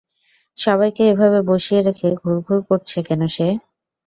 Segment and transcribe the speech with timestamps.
[0.57, 3.47] সবাইকে এভাবে বসিয়ে রেখে ঘুরঘুর করছে কেন সে?